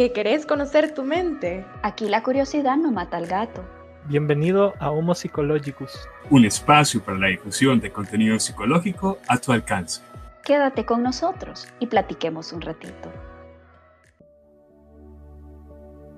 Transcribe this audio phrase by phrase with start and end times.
[0.00, 1.66] ¿Que querés conocer tu mente?
[1.82, 3.62] Aquí la curiosidad no mata al gato.
[4.06, 10.00] Bienvenido a Homo Psychologicus, un espacio para la difusión de contenido psicológico a tu alcance.
[10.42, 13.10] Quédate con nosotros y platiquemos un ratito.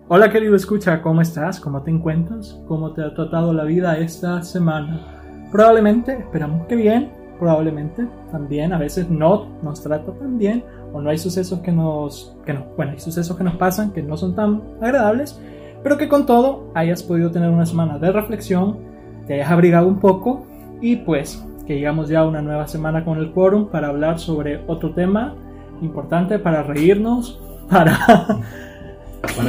[0.07, 1.59] Hola querido escucha, ¿cómo estás?
[1.59, 2.57] ¿Cómo te encuentras?
[2.69, 5.49] ¿Cómo te ha tratado la vida esta semana?
[5.51, 7.11] Probablemente, esperamos que bien,
[7.41, 12.34] probablemente también, a veces no nos trata tan bien o no hay sucesos que nos,
[12.45, 15.38] que no, bueno, hay sucesos que nos pasan que no son tan agradables,
[15.82, 18.79] pero que con todo hayas podido tener una semana de reflexión,
[19.26, 20.46] te hayas abrigado un poco
[20.81, 24.62] y pues que llegamos ya a una nueva semana con el quórum para hablar sobre
[24.67, 25.34] otro tema
[25.81, 27.96] importante, para reírnos, para,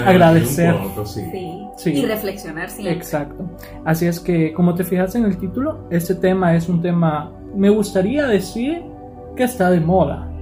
[0.05, 0.75] agradecer.
[1.05, 1.91] sí.
[1.91, 2.93] Y reflexionar siempre.
[2.93, 3.43] Exacto.
[3.83, 7.69] Así es que, como te fijas en el título, este tema es un tema, me
[7.69, 8.83] gustaría decir
[9.35, 10.32] que está de moda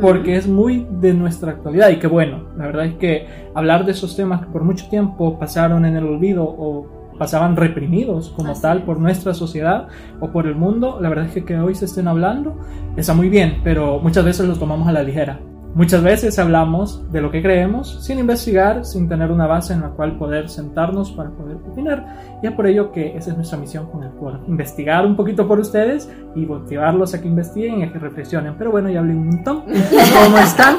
[0.00, 1.90] porque es muy de nuestra actualidad.
[1.90, 5.38] Y que bueno, la verdad es que hablar de esos temas que por mucho tiempo
[5.38, 6.86] pasaron en el olvido o
[7.18, 9.86] pasaban reprimidos como tal por nuestra sociedad
[10.20, 12.58] o por el mundo, la verdad es que que hoy se estén hablando
[12.96, 15.38] está muy bien, pero muchas veces los tomamos a la ligera.
[15.74, 19.88] Muchas veces hablamos de lo que creemos sin investigar, sin tener una base en la
[19.88, 22.38] cual poder sentarnos para poder opinar.
[22.40, 25.48] Y es por ello que esa es nuestra misión con el cual investigar un poquito
[25.48, 28.54] por ustedes y motivarlos a que investiguen y a que reflexionen.
[28.56, 29.64] Pero bueno, ya hablé un montón.
[30.22, 30.76] ¿Cómo están?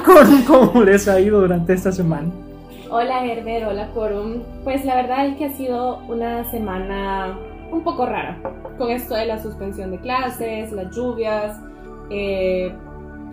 [0.48, 2.30] ¿Cómo les ha ido durante esta semana?
[2.90, 4.44] Hola Herbert, hola Quorum.
[4.64, 7.38] Pues la verdad es que ha sido una semana
[7.70, 8.38] un poco rara
[8.78, 11.60] con esto de la suspensión de clases, las lluvias.
[12.10, 12.74] Eh,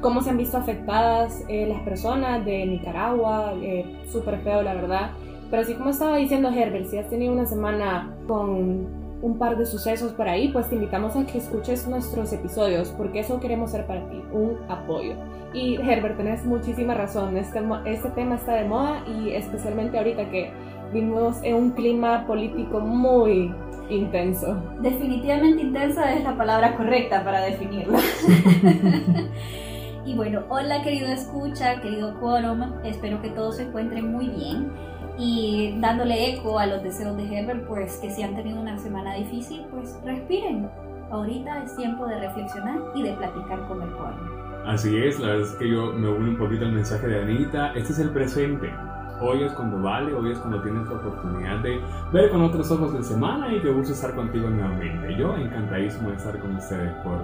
[0.03, 5.13] cómo se han visto afectadas eh, las personas de Nicaragua, eh, súper feo la verdad.
[5.51, 8.87] Pero así como estaba diciendo Herbert, si has tenido una semana con
[9.23, 13.21] un par de sucesos por ahí, pues te invitamos a que escuches nuestros episodios, porque
[13.21, 15.15] eso queremos ser para ti, un apoyo.
[15.55, 20.51] Y Herbert, tenés muchísima razón, este, este tema está de moda y especialmente ahorita que
[20.93, 23.55] vivimos en un clima político muy
[23.89, 24.57] intenso.
[24.81, 27.99] Definitivamente intensa es la palabra correcta para definirlo.
[30.05, 34.73] Y bueno, hola querido escucha, querido quórum, espero que todos se encuentren muy bien.
[35.17, 39.15] Y dándole eco a los deseos de Herbert, pues que si han tenido una semana
[39.15, 40.69] difícil, pues respiren.
[41.11, 44.43] Ahorita es tiempo de reflexionar y de platicar con el quórum.
[44.67, 47.73] Así es, la verdad es que yo me uno un poquito al mensaje de Anita.
[47.75, 48.73] Este es el presente.
[49.21, 51.81] Hoy es cuando vale, hoy es cuando tienes la oportunidad de
[52.13, 55.15] ver con otros ojos la semana y que gusto estar contigo nuevamente.
[55.17, 57.21] Yo encantadísimo de estar con ustedes, por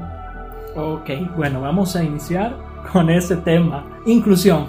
[0.80, 2.54] Ok, bueno, vamos a iniciar
[2.92, 3.84] con ese tema.
[4.06, 4.66] Inclusión,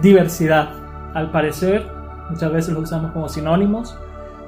[0.00, 0.68] diversidad.
[1.12, 1.90] Al parecer,
[2.30, 3.98] muchas veces los usamos como sinónimos,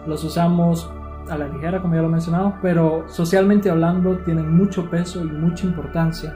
[0.07, 0.89] los usamos
[1.29, 5.67] a la ligera, como ya lo mencionamos, pero socialmente hablando tienen mucho peso y mucha
[5.67, 6.33] importancia.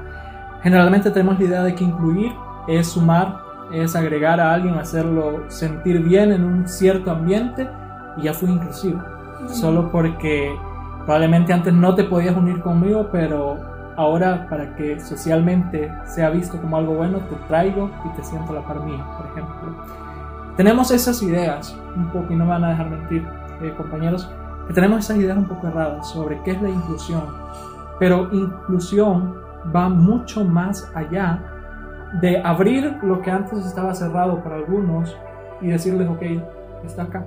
[0.64, 2.32] Generalmente tenemos la idea de que incluir
[2.66, 7.68] es sumar, es agregar a alguien, hacerlo sentir bien en un cierto ambiente
[8.16, 9.00] y ya fui inclusivo.
[9.46, 10.52] Solo porque
[11.04, 13.69] probablemente antes no te podías unir conmigo, pero
[14.00, 18.56] ahora para que socialmente sea visto como algo bueno, te traigo y te siento a
[18.56, 19.84] la par mía, por ejemplo.
[20.56, 23.26] Tenemos esas ideas, un poco, y no me van a dejar mentir,
[23.62, 24.30] eh, compañeros,
[24.66, 27.22] que tenemos esas ideas un poco erradas sobre qué es la inclusión.
[27.98, 29.34] Pero inclusión
[29.74, 31.42] va mucho más allá
[32.20, 35.16] de abrir lo que antes estaba cerrado para algunos
[35.60, 36.22] y decirles, ok,
[36.84, 37.24] está acá,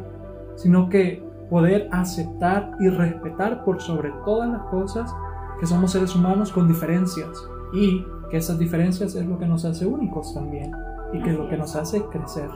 [0.55, 5.13] sino que poder aceptar y respetar por sobre todas las cosas
[5.63, 9.85] que somos seres humanos con diferencias y que esas diferencias es lo que nos hace
[9.85, 10.73] únicos también
[11.13, 12.49] y que es lo que nos hace crecer.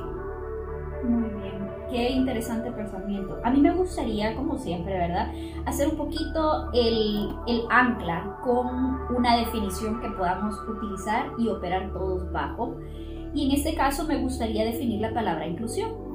[1.06, 3.40] Muy bien, qué interesante pensamiento.
[3.46, 5.32] A mí me gustaría, como siempre, ¿verdad?
[5.66, 12.30] Hacer un poquito el, el ancla con una definición que podamos utilizar y operar todos
[12.34, 12.76] bajo.
[13.34, 16.07] Y en este caso me gustaría definir la palabra inclusión.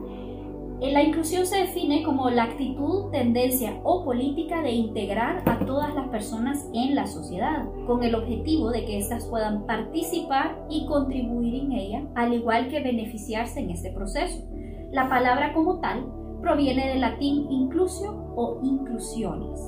[0.91, 6.09] La inclusión se define como la actitud, tendencia o política de integrar a todas las
[6.09, 11.73] personas en la sociedad, con el objetivo de que éstas puedan participar y contribuir en
[11.73, 14.45] ella, al igual que beneficiarse en este proceso.
[14.91, 16.05] La palabra como tal
[16.43, 19.61] proviene del latín inclusio o inclusiones.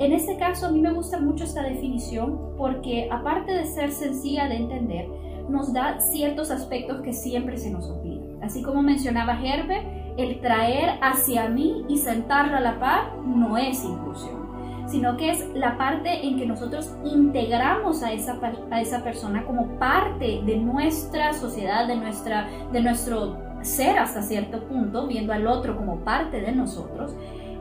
[0.00, 4.48] En este caso a mí me gusta mucho esta definición porque aparte de ser sencilla
[4.48, 5.08] de entender,
[5.48, 8.42] nos da ciertos aspectos que siempre se nos olvidan.
[8.42, 13.82] Así como mencionaba Herbert, el traer hacia mí y sentarlo a la par no es
[13.84, 14.48] inclusión,
[14.86, 18.38] sino que es la parte en que nosotros integramos a esa,
[18.70, 24.62] a esa persona como parte de nuestra sociedad, de, nuestra, de nuestro ser hasta cierto
[24.68, 27.14] punto, viendo al otro como parte de nosotros,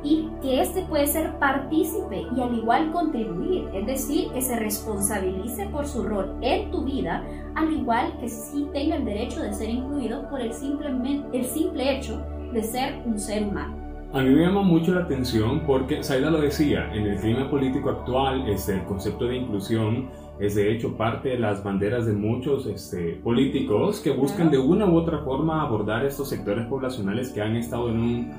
[0.03, 5.65] y que éste puede ser partícipe y al igual contribuir, es decir, que se responsabilice
[5.67, 7.23] por su rol en tu vida,
[7.55, 11.97] al igual que sí tenga el derecho de ser incluido por el, simplemente, el simple
[11.97, 12.21] hecho
[12.53, 13.75] de ser un ser humano.
[14.13, 17.89] A mí me llama mucho la atención porque Saida lo decía, en el clima político
[17.89, 20.09] actual este, el concepto de inclusión
[20.39, 24.85] es de hecho parte de las banderas de muchos este, políticos que buscan de una
[24.85, 28.31] u otra forma abordar estos sectores poblacionales que han estado en un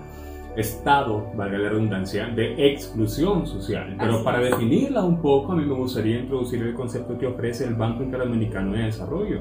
[0.57, 3.97] estado, valga la redundancia, de exclusión social.
[3.99, 7.75] Pero para definirla un poco, a mí me gustaría introducir el concepto que ofrece el
[7.75, 9.41] Banco Interamericano de Desarrollo.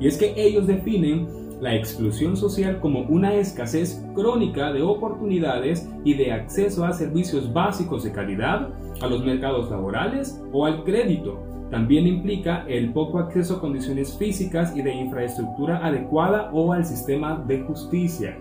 [0.00, 6.14] Y es que ellos definen la exclusión social como una escasez crónica de oportunidades y
[6.14, 8.68] de acceso a servicios básicos de calidad,
[9.00, 14.74] a los mercados laborales o al crédito, también implica el poco acceso a condiciones físicas
[14.74, 18.38] y de infraestructura adecuada o al sistema de justicia.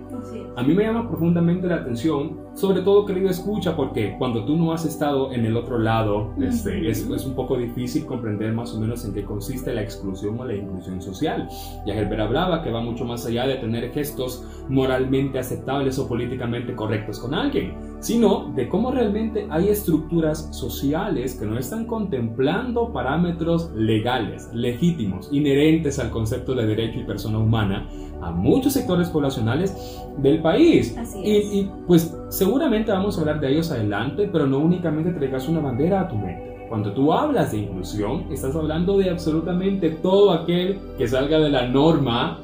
[0.55, 4.71] A mí me llama profundamente la atención, sobre todo querido escucha, porque cuando tú no
[4.71, 8.79] has estado en el otro lado, este, es, es, un poco difícil comprender más o
[8.79, 11.47] menos en qué consiste la exclusión o la inclusión social.
[11.85, 16.75] Ya Herbert hablaba que va mucho más allá de tener gestos moralmente aceptables o políticamente
[16.75, 23.71] correctos con alguien, sino de cómo realmente hay estructuras sociales que no están contemplando parámetros
[23.75, 27.87] legales, legítimos, inherentes al concepto de derecho y persona humana
[28.21, 29.75] a muchos sectores poblacionales
[30.17, 30.95] del país.
[31.23, 35.59] y, y, pues seguramente vamos a hablar de ellos adelante, pero no únicamente traigas una
[35.59, 36.57] bandera a tu mente.
[36.69, 41.67] Cuando tú hablas de inclusión, estás hablando de absolutamente todo aquel que salga de la
[41.67, 42.39] norma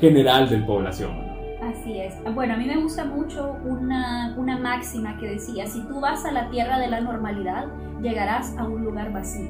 [0.00, 1.23] general del población.
[1.64, 2.14] Así es.
[2.34, 6.32] Bueno, a mí me gusta mucho una, una máxima que decía, si tú vas a
[6.32, 7.68] la tierra de la normalidad,
[8.02, 9.48] llegarás a un lugar vacío.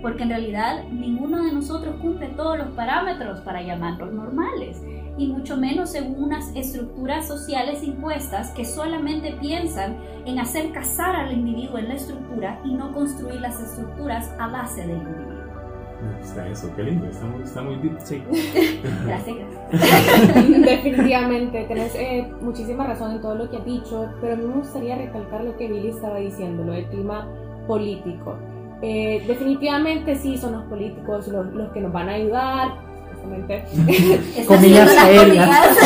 [0.00, 4.80] Porque en realidad ninguno de nosotros cumple todos los parámetros para llamarlos normales
[5.18, 11.32] y mucho menos según unas estructuras sociales impuestas que solamente piensan en hacer casar al
[11.32, 15.39] individuo en la estructura y no construir las estructuras a base del individuo.
[16.22, 17.98] Está eso, qué lindo, está muy, está muy deep.
[18.00, 18.22] Sí.
[19.06, 20.60] gracias, gracias.
[20.60, 24.54] Definitivamente, tenés eh, muchísima razón en todo lo que has dicho, pero a mí me
[24.54, 27.28] gustaría recalcar lo que Billy estaba diciendo, lo del clima
[27.66, 28.36] político.
[28.82, 32.72] Eh, definitivamente sí, son los políticos los, los que nos van a ayudar,
[33.10, 33.64] supuestamente.
[34.46, 35.78] Comillas aéreas.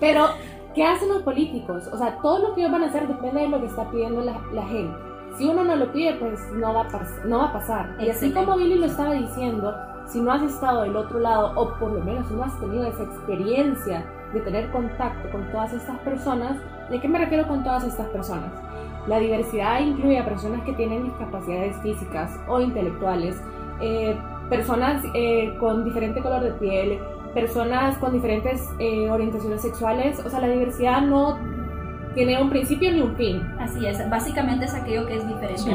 [0.00, 0.28] pero,
[0.74, 1.88] ¿qué hacen los políticos?
[1.92, 4.22] O sea, todo lo que ellos van a hacer depende de lo que está pidiendo
[4.22, 5.13] la, la gente.
[5.36, 7.96] Si uno no lo pide, pues no va, a no va a pasar.
[7.98, 9.74] Y así como Billy lo estaba diciendo,
[10.06, 13.02] si no has estado del otro lado, o por lo menos no has tenido esa
[13.02, 16.58] experiencia de tener contacto con todas estas personas,
[16.90, 18.52] ¿de qué me refiero con todas estas personas?
[19.06, 23.36] La diversidad incluye a personas que tienen discapacidades físicas o intelectuales,
[23.80, 24.16] eh,
[24.48, 26.98] personas eh, con diferente color de piel,
[27.34, 30.24] personas con diferentes eh, orientaciones sexuales.
[30.24, 31.38] O sea, la diversidad no
[32.14, 33.42] tiene un principio ni un fin.
[33.58, 35.62] Así es, básicamente es aquello que es diferente.
[35.62, 35.70] Sí.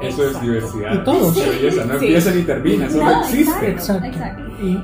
[0.00, 0.94] Eso es diversidad.
[0.94, 1.34] Y todos.
[1.34, 2.06] Belleza, no sí.
[2.06, 3.70] empieza ni termina, eso no, no existe.
[3.70, 4.06] Exacto.
[4.06, 4.42] exacto.
[4.62, 4.82] Y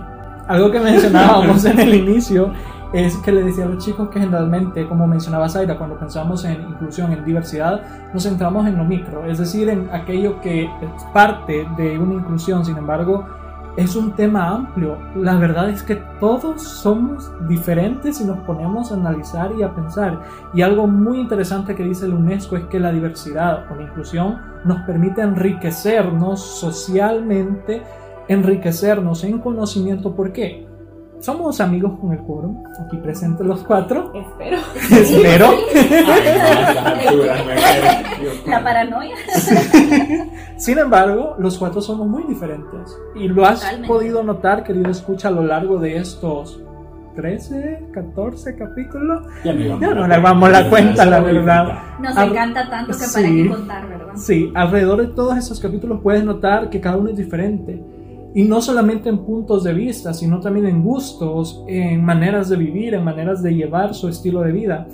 [0.49, 2.53] algo que mencionábamos en el inicio
[2.93, 6.61] es que le decía a los chicos que generalmente, como mencionaba Zaira, cuando pensamos en
[6.63, 11.69] inclusión, en diversidad, nos centramos en lo micro, es decir, en aquello que es parte
[11.77, 13.27] de una inclusión, sin embargo,
[13.81, 14.99] es un tema amplio.
[15.17, 20.21] La verdad es que todos somos diferentes si nos ponemos a analizar y a pensar.
[20.53, 24.39] Y algo muy interesante que dice la UNESCO es que la diversidad o la inclusión
[24.65, 27.83] nos permite enriquecernos socialmente,
[28.29, 30.15] enriquecernos en conocimiento.
[30.15, 30.70] ¿Por qué?
[31.21, 34.11] Somos amigos con el quórum, aquí presentes los cuatro.
[34.15, 34.57] Espero.
[34.91, 35.55] Espero.
[38.47, 39.15] La paranoia.
[40.57, 42.97] Sin embargo, los cuatro somos muy diferentes.
[43.15, 43.89] Y lo has Totalmente.
[43.89, 46.63] podido notar, querido escucha, a lo largo de estos
[47.17, 49.27] 13, 14 capítulos.
[49.45, 51.99] Ya, no le vamos la cuenta, la verdad.
[52.01, 54.15] Nos Al encanta tanto que sí, para qué contar, ¿verdad?
[54.17, 57.83] Sí, alrededor de todos esos capítulos puedes notar que cada uno es diferente.
[58.35, 62.95] Y no solamente en puntos de vista, sino también en gustos, en maneras de vivir,
[62.95, 64.87] en maneras de llevar su estilo de vida.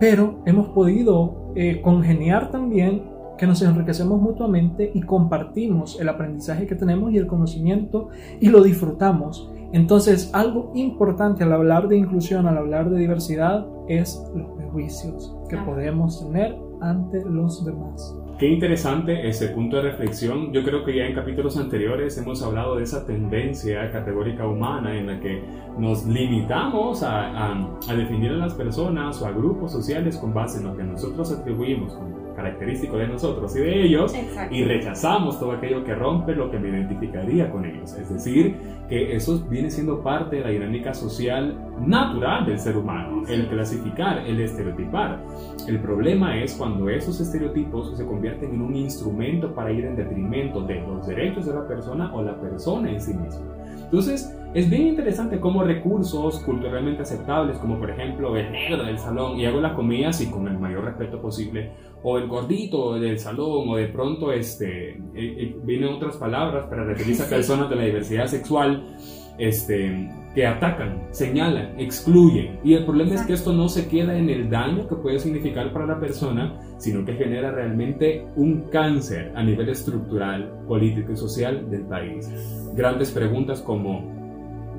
[0.00, 3.02] Pero hemos podido eh, congeniar también
[3.36, 8.08] que nos enriquecemos mutuamente y compartimos el aprendizaje que tenemos y el conocimiento
[8.40, 9.50] y lo disfrutamos.
[9.72, 15.56] Entonces, algo importante al hablar de inclusión, al hablar de diversidad, es los prejuicios que
[15.58, 18.14] podemos tener ante los demás.
[18.38, 20.52] Qué interesante ese punto de reflexión.
[20.52, 25.08] Yo creo que ya en capítulos anteriores hemos hablado de esa tendencia categórica humana en
[25.08, 25.42] la que
[25.76, 27.50] nos limitamos a,
[27.88, 31.32] a, definir a las personas o a grupos sociales con base en lo que nosotros
[31.32, 34.54] atribuimos como característico de nosotros y de ellos Exacto.
[34.54, 37.94] y rechazamos todo aquello que rompe lo que me identificaría con ellos.
[37.94, 38.56] Es decir,
[38.88, 44.18] que eso viene siendo parte de la dinámica social natural del ser humano, el clasificar,
[44.18, 45.20] el estereotipar.
[45.66, 50.62] El problema es cuando esos estereotipos se convierten en un instrumento para ir en detrimento
[50.62, 53.57] de los derechos de la persona o la persona en sí misma.
[53.90, 59.38] Entonces, es bien interesante cómo recursos culturalmente aceptables, como por ejemplo el negro del salón,
[59.38, 63.68] y hago las comillas y con el mayor respeto posible, o el gordito del salón,
[63.68, 67.84] o de pronto este, eh, eh, vienen otras palabras para referirse a personas de la
[67.84, 68.96] diversidad sexual,
[69.38, 72.58] este, que atacan, señalan, excluyen.
[72.62, 75.72] Y el problema es que esto no se queda en el daño que puede significar
[75.72, 81.70] para la persona, sino que genera realmente un cáncer a nivel estructural, político y social
[81.70, 82.30] del país.
[82.74, 84.18] Grandes preguntas como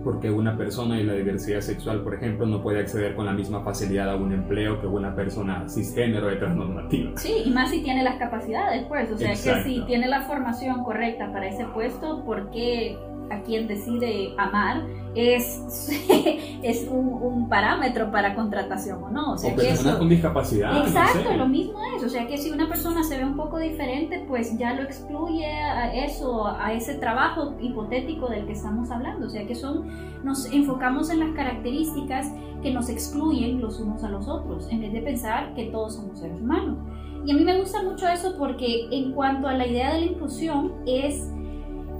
[0.04, 3.34] por qué una persona de la diversidad sexual, por ejemplo, no puede acceder con la
[3.34, 7.12] misma facilidad a un empleo que una persona cisgénero heteronormativa.
[7.18, 9.12] Sí, y más si tiene las capacidades, pues.
[9.12, 9.64] O sea, Exacto.
[9.64, 12.98] que si tiene la formación correcta para ese puesto, ¿por qué
[13.32, 15.90] a quien decide amar es,
[16.64, 19.34] es un, un parámetro para contratación o no?
[19.34, 20.00] O sea, o que personas eso...
[20.00, 20.72] con discapacidad.
[20.72, 21.38] no Exacto, sé.
[21.38, 24.58] lo mismo es, o sea que si una persona se ve un poco diferente, pues
[24.58, 29.46] ya lo excluye a eso, a ese trabajo hipotético del que estamos hablando, o sea
[29.46, 29.88] que son,
[30.24, 32.32] nos enfocamos en las características
[32.62, 36.20] que nos excluyen los unos a los otros, en vez de pensar que todos somos
[36.20, 36.78] seres humanos.
[37.26, 40.06] Y a mí me gusta mucho eso porque en cuanto a la idea de la
[40.06, 41.30] inclusión es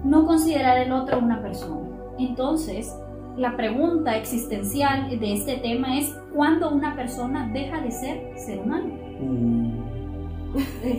[0.04, 1.90] no considerar el otro una persona.
[2.18, 2.94] Entonces,
[3.38, 8.94] la pregunta existencial de este tema es ¿cuándo una persona deja de ser ser humano?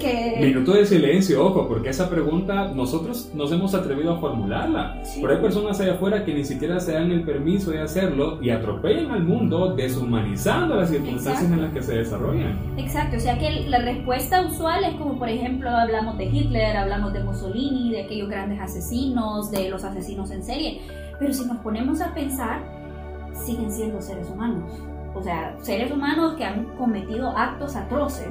[0.01, 5.05] Que, Minuto de silencio, ojo, porque esa pregunta nosotros nos hemos atrevido a formularla.
[5.05, 5.19] Sí.
[5.21, 8.51] Pero hay personas allá afuera que ni siquiera se dan el permiso de hacerlo y
[8.51, 11.55] atropellan al mundo deshumanizando las circunstancias Exacto.
[11.55, 12.59] en las que se desarrollan.
[12.77, 17.13] Exacto, o sea que la respuesta usual es como por ejemplo hablamos de Hitler, hablamos
[17.13, 20.81] de Mussolini, de aquellos grandes asesinos, de los asesinos en serie,
[21.19, 22.63] pero si nos ponemos a pensar,
[23.35, 24.71] siguen siendo seres humanos.
[25.15, 28.29] O sea, seres humanos que han cometido actos atroces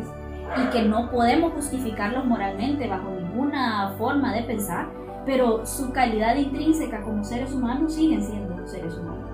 [0.58, 4.90] y que no podemos justificarlos moralmente bajo ninguna forma de pensar,
[5.26, 9.30] pero su calidad intrínseca como seres humanos siguen siendo seres humanos.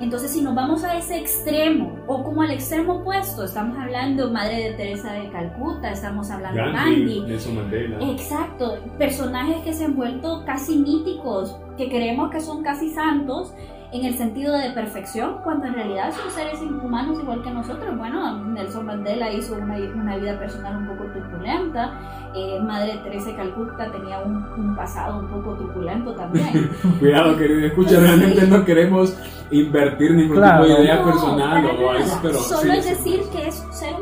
[0.00, 4.70] Entonces, si nos vamos a ese extremo, o como al extremo opuesto, estamos hablando Madre
[4.70, 7.20] de Teresa de Calcuta, estamos hablando Gandhi.
[7.20, 7.98] Nelson Mandela.
[8.10, 13.52] Exacto, personajes que se han vuelto casi míticos, que creemos que son casi santos
[13.92, 17.96] en el sentido de perfección, cuando en realidad son seres humanos igual que nosotros.
[17.98, 21.98] Bueno, Nelson Mandela hizo una, una vida personal un poco turbulenta,
[22.34, 26.70] eh, Madre Teresa de Calcuta tenía un, un pasado un poco turbulento también.
[27.00, 27.96] Cuidado, querido, escucha, Sí.
[27.96, 29.16] realmente no queremos
[29.50, 30.64] invertir ningún Claro.
[30.64, 32.18] tipo de idea No, personal o algo, nada.
[32.22, 32.90] pero Solo sí, es sí.
[32.90, 33.99] decir que es un ser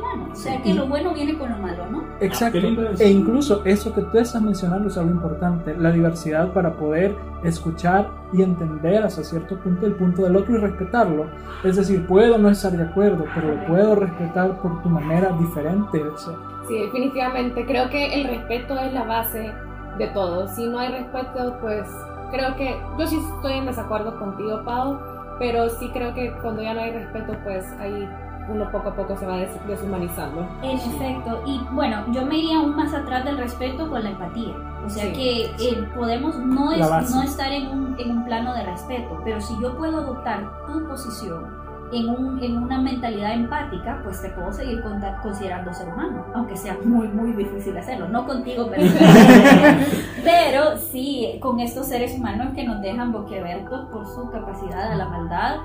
[0.49, 2.05] sea que lo bueno viene con lo malo, ¿no?
[2.21, 2.59] Exacto.
[2.59, 3.03] eso.
[3.03, 8.11] E incluso eso que tú estás mencionando es algo importante, la diversidad para poder escuchar
[8.33, 11.27] y entender hasta cierto punto el punto del otro y respetarlo.
[11.65, 16.03] Es decir, puedo no estar de acuerdo, pero lo puedo respetar por tu manera diferente
[16.03, 16.35] de ser.
[16.69, 17.65] Sí, definitivamente.
[17.65, 19.53] Creo que el respeto es la base
[19.99, 20.49] de todo.
[20.49, 21.89] Si no hay respeto, pues
[22.31, 24.99] creo que yo sí estoy en desacuerdo contigo, Pau,
[25.39, 28.09] pero sí creo que cuando ya no hay respeto, pues ahí
[28.49, 30.47] uno poco a poco se va des- deshumanizando.
[30.63, 34.55] En efecto, y bueno, yo me iría aún más atrás del respeto con la empatía.
[34.85, 35.13] O sea Sí.
[35.13, 39.41] que eh, podemos no, es, no estar en un, en un plano de respeto, pero
[39.41, 41.47] si yo puedo adoptar tu posición
[41.93, 44.83] en, un, en una mentalidad empática, pues te puedo seguir
[45.23, 48.09] considerando ser humano, aunque sea muy, muy difícil hacerlo.
[48.09, 48.85] No contigo, pero,
[50.25, 55.09] pero sí con estos seres humanos que nos dejan boquiabiertos por su capacidad a la
[55.09, 55.57] maldad,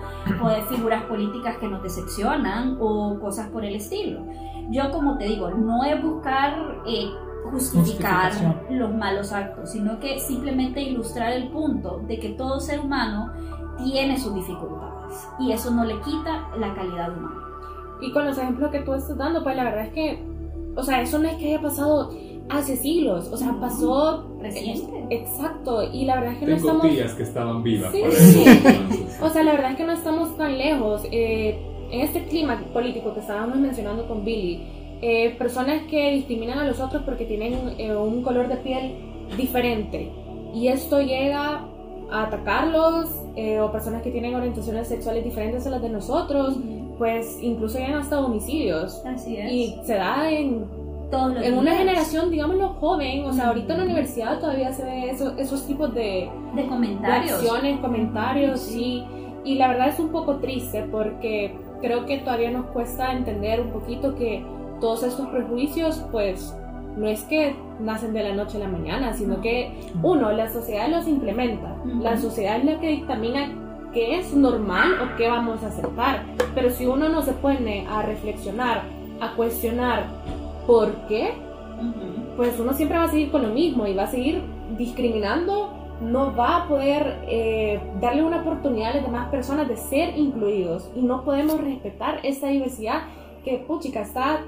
[0.41, 4.25] o de figuras políticas que nos decepcionan o cosas por el estilo.
[4.69, 7.09] Yo, como te digo, no es buscar eh,
[7.51, 8.31] justificar
[8.69, 13.31] los malos actos, sino que simplemente ilustrar el punto de que todo ser humano
[13.77, 15.02] tiene sus dificultades
[15.39, 17.39] y eso no le quita la calidad humana.
[18.01, 20.23] Y con los ejemplos que tú estás dando, pues la verdad es que,
[20.75, 22.11] o sea, eso no es que haya pasado
[22.49, 25.05] hace siglos, o sea, pasó Reciente.
[25.09, 26.91] Exacto, y la verdad es que no Tengo estamos...
[26.95, 28.01] tías que estaban vivas Sí.
[28.01, 29.25] para eso.
[29.25, 31.03] O sea, la verdad es que no estamos tan lejos.
[31.11, 31.57] Eh,
[31.91, 34.61] en este clima político que estábamos mencionando con Billy,
[35.01, 38.95] eh, personas que discriminan a los otros porque tienen eh, un color de piel
[39.37, 40.11] diferente.
[40.53, 41.61] Y esto llega
[42.11, 46.57] a atacarlos, eh, o personas que tienen orientaciones sexuales diferentes a las de nosotros,
[46.97, 49.01] pues incluso llegan hasta homicidios.
[49.05, 49.51] Así es.
[49.51, 50.65] Y se da en
[51.09, 54.83] Todos los en una generación, digámoslo, joven, o sea, ahorita en la universidad todavía se
[54.85, 57.33] ve eso- esos tipos de, de de comentarios.
[57.33, 58.73] acciones, comentarios, Sí.
[58.73, 59.03] sí.
[59.45, 63.69] Y la verdad es un poco triste porque creo que todavía nos cuesta entender un
[63.71, 64.43] poquito que
[64.79, 66.55] todos estos prejuicios, pues,
[66.97, 69.71] no es que nacen de la noche a la mañana, sino que,
[70.01, 71.75] uno, la sociedad los implementa.
[72.01, 73.49] La sociedad es la que dictamina
[73.93, 76.23] qué es normal o qué vamos a aceptar.
[76.55, 78.83] Pero si uno no se pone a reflexionar,
[79.19, 80.05] a cuestionar
[80.65, 81.33] por qué,
[82.35, 84.41] pues uno siempre va a seguir con lo mismo y va a seguir
[84.77, 85.69] discriminando,
[86.01, 90.89] no va a poder eh, darle una oportunidad a las demás personas de ser incluidos
[90.95, 93.03] y no podemos respetar esa diversidad
[93.45, 94.41] que, puchica, está,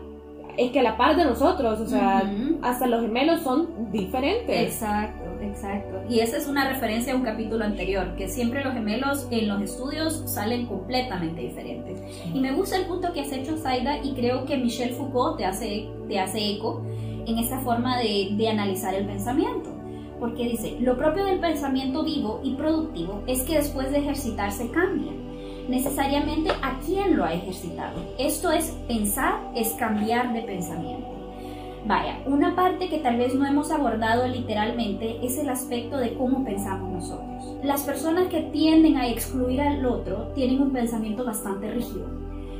[0.57, 2.31] es que a la par de nosotros, o sea,
[2.61, 4.73] hasta los gemelos son diferentes.
[4.73, 6.01] Exacto, exacto.
[6.09, 9.61] Y esa es una referencia a un capítulo anterior, que siempre los gemelos en los
[9.61, 12.01] estudios salen completamente diferentes.
[12.33, 15.45] Y me gusta el punto que has hecho, Zaida, y creo que Michel Foucault te
[15.45, 16.83] hace, te hace eco
[17.25, 19.71] en esta forma de, de analizar el pensamiento.
[20.19, 25.11] Porque dice, lo propio del pensamiento vivo y productivo es que después de ejercitarse cambia.
[25.67, 27.99] Necesariamente a quién lo ha ejercitado.
[28.17, 31.15] Esto es pensar, es cambiar de pensamiento.
[31.87, 36.43] Vaya, una parte que tal vez no hemos abordado literalmente es el aspecto de cómo
[36.43, 37.57] pensamos nosotros.
[37.63, 42.07] Las personas que tienden a excluir al otro tienen un pensamiento bastante rígido.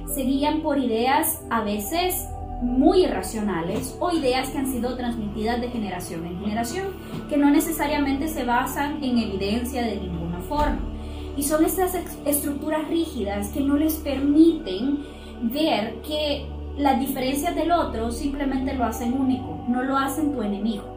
[0.08, 2.28] Se guían por ideas a veces
[2.62, 6.88] muy irracionales o ideas que han sido transmitidas de generación en generación,
[7.28, 10.95] que no necesariamente se basan en evidencia de ninguna forma.
[11.36, 15.06] Y son estas estructuras rígidas que no les permiten
[15.42, 16.46] ver que
[16.78, 20.96] las diferencias del otro simplemente lo hacen único, no lo hacen tu enemigo.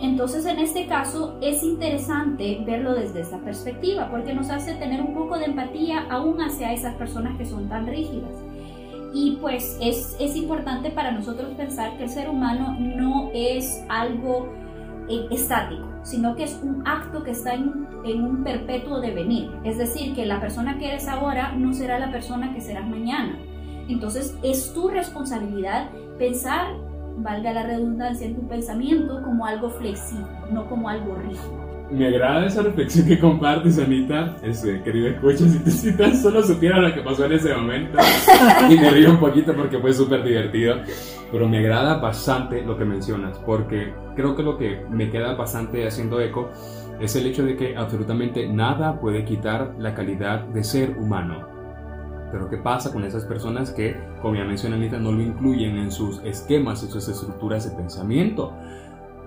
[0.00, 5.12] Entonces en este caso es interesante verlo desde esta perspectiva porque nos hace tener un
[5.12, 8.30] poco de empatía aún hacia esas personas que son tan rígidas.
[9.12, 14.48] Y pues es, es importante para nosotros pensar que el ser humano no es algo
[15.08, 19.50] eh, estático, sino que es un acto que está en, un perpetuo devenir.
[19.64, 23.38] Es decir, que la persona que eres ahora no será la persona que serás mañana.
[23.88, 26.68] Entonces es tu responsabilidad pensar,
[27.18, 31.67] valga la redundancia, en tu pensamiento como algo flexible, no como algo rígido.
[31.90, 34.36] Me agrada esa reflexión que compartes, Anita.
[34.42, 35.58] Este, querido escucha, si,
[35.94, 37.98] te- si solo supiera lo que pasó en ese momento.
[38.68, 40.76] Y me río un poquito porque fue súper divertido.
[41.32, 45.86] Pero me agrada bastante lo que mencionas, porque creo que lo que me queda bastante
[45.86, 46.50] haciendo eco
[47.00, 51.46] es el hecho de que absolutamente nada puede quitar la calidad de ser humano.
[52.30, 55.90] Pero ¿qué pasa con esas personas que, como ya mencioné Anita, no lo incluyen en
[55.90, 58.52] sus esquemas, en sus estructuras de pensamiento?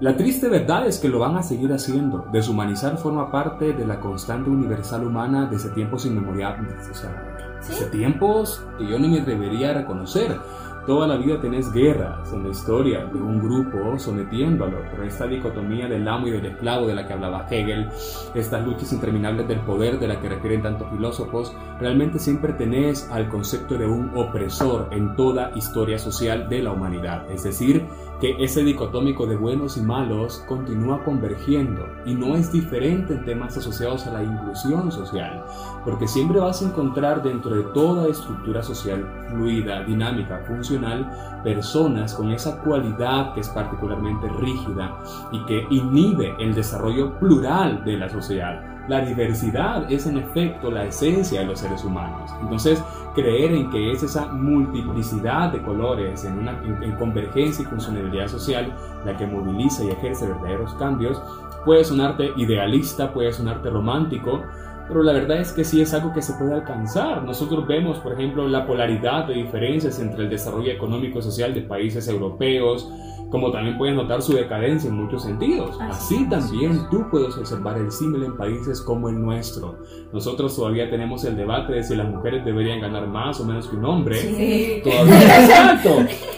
[0.01, 2.25] La triste verdad es que lo van a seguir haciendo.
[2.31, 6.89] Deshumanizar forma parte de la constante universal humana desde tiempos inmemoriales.
[6.89, 10.39] O sea, desde tiempos que yo ni me debería reconocer.
[10.87, 15.03] Toda la vida tenés guerras en la historia de un grupo sometiendo al otro.
[15.03, 17.87] Esta dicotomía del amo y del esclavo de la que hablaba Hegel,
[18.33, 23.29] estas luchas interminables del poder de la que refieren tantos filósofos, realmente siempre tenés al
[23.29, 27.29] concepto de un opresor en toda historia social de la humanidad.
[27.29, 27.85] Es decir,
[28.21, 33.57] que ese dicotómico de buenos y malos continúa convergiendo y no es diferente en temas
[33.57, 35.43] asociados a la inclusión social,
[35.83, 42.31] porque siempre vas a encontrar dentro de toda estructura social fluida, dinámica, funcional, personas con
[42.31, 44.99] esa cualidad que es particularmente rígida
[45.31, 48.70] y que inhibe el desarrollo plural de la sociedad.
[48.87, 52.31] La diversidad es en efecto la esencia de los seres humanos.
[52.41, 52.83] Entonces,
[53.15, 58.27] creer en que es esa multiplicidad de colores en, una, en, en convergencia y funcionalidad
[58.27, 58.73] social
[59.05, 61.21] la que moviliza y ejerce verdaderos cambios,
[61.65, 64.41] puede sonarte idealista, puede sonarte romántico,
[64.87, 67.23] pero la verdad es que sí es algo que se puede alcanzar.
[67.23, 71.61] Nosotros vemos, por ejemplo, la polaridad de diferencias entre el desarrollo económico y social de
[71.61, 72.91] países europeos,
[73.31, 75.75] como también puedes notar su decadencia en muchos sentidos.
[75.81, 76.29] Así Así es.
[76.29, 79.77] también tú puedes observar el símil en países como el nuestro.
[80.13, 83.77] Nosotros todavía tenemos el debate de si las mujeres deberían ganar más o menos que
[83.77, 84.15] un hombre.
[84.17, 84.81] Sí.
[84.83, 85.89] Todavía, exacto.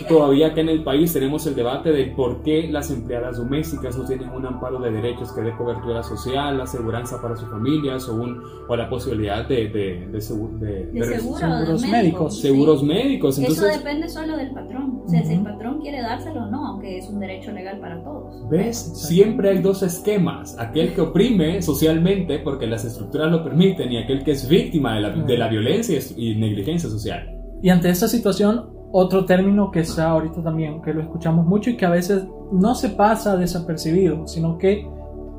[0.08, 4.06] Todavía acá en el país tenemos el debate de por qué las empleadas domésticas no
[4.06, 8.42] tienen un amparo de derechos que dé cobertura social, aseguranza para sus familias o, un,
[8.68, 12.36] o la posibilidad de, de, de, segu- de- De de- seguro, seguros médicos.
[12.36, 12.42] sí.
[12.42, 13.40] seguros médicos.
[13.40, 15.02] Eso depende solo del patrón.
[15.06, 18.04] O sea, si el patrón quiere dárselo o no, aunque es un derecho legal para
[18.04, 18.48] todos.
[18.50, 18.78] ¿Ves?
[18.78, 20.58] Siempre hay dos esquemas.
[20.60, 25.02] Aquel que oprime socialmente porque las estructuras lo permiten y aquel que es víctima de
[25.02, 27.40] la, de la violencia y negligencia social.
[27.62, 31.78] Y ante esta situación, otro término que está ahorita también, que lo escuchamos mucho y
[31.78, 34.86] que a veces no se pasa desapercibido, sino que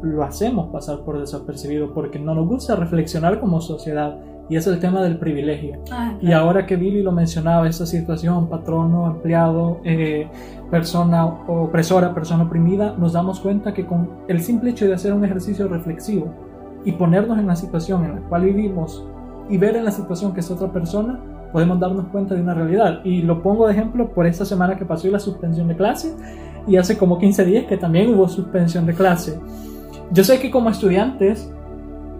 [0.02, 4.78] lo hacemos pasar por desapercibido porque no nos gusta reflexionar como sociedad y es el
[4.78, 5.78] tema del privilegio.
[5.90, 10.28] Ah, Y ahora que Billy lo mencionaba, esta situación, patrono, empleado, eh,
[10.70, 15.24] persona opresora, persona oprimida, nos damos cuenta que con el simple hecho de hacer un
[15.24, 16.34] ejercicio reflexivo
[16.84, 19.04] y ponernos en la situación en la cual vivimos
[19.48, 21.20] y ver en la situación que es otra persona,
[21.52, 23.00] podemos darnos cuenta de una realidad.
[23.04, 26.14] Y lo pongo de ejemplo por esta semana que pasó y la suspensión de clase,
[26.66, 29.38] y hace como 15 días que también hubo suspensión de clase.
[30.10, 31.50] Yo sé que como estudiantes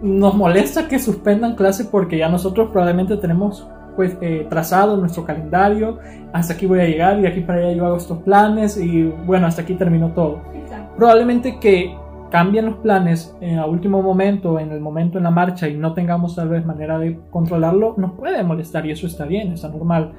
[0.05, 5.99] nos molesta que suspendan clase porque ya nosotros probablemente tenemos pues eh, trazado nuestro calendario,
[6.33, 9.47] hasta aquí voy a llegar y aquí para allá yo hago estos planes y bueno,
[9.47, 10.41] hasta aquí terminó todo.
[10.53, 10.95] Exacto.
[10.97, 11.95] Probablemente que
[12.29, 15.93] cambien los planes eh, a último momento, en el momento en la marcha y no
[15.93, 20.11] tengamos tal vez manera de controlarlo, nos puede molestar y eso está bien, está normal.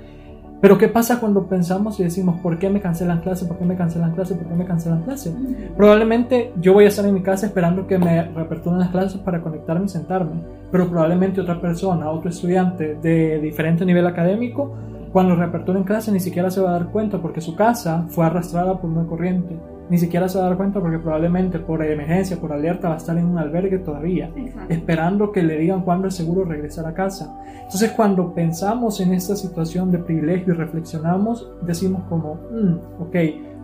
[0.61, 3.45] Pero ¿qué pasa cuando pensamos y decimos, ¿por qué me cancelan clase?
[3.45, 4.35] ¿Por qué me cancelan clase?
[4.35, 5.35] ¿Por qué me cancelan clase?
[5.77, 9.43] Probablemente yo voy a estar en mi casa esperando que me reaperturen las clases para
[9.43, 10.43] conectarme y sentarme,
[10.73, 14.75] pero probablemente otra persona, otro estudiante de diferente nivel académico,
[15.13, 18.81] cuando reaperturen clase ni siquiera se va a dar cuenta porque su casa fue arrastrada
[18.81, 19.57] por una corriente.
[19.89, 22.99] Ni siquiera se va a dar cuenta porque probablemente por emergencia, por alerta, va a
[22.99, 24.73] estar en un albergue todavía Exacto.
[24.75, 27.39] esperando que le digan cuándo es seguro regresar a casa.
[27.47, 33.17] Entonces cuando pensamos en esta situación de privilegio y reflexionamos, decimos como, "Mm, ok,